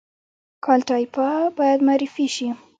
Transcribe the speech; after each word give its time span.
کالтура 0.65 1.31
باید 1.57 1.79
معرفي 1.87 2.25
شي 2.35 2.47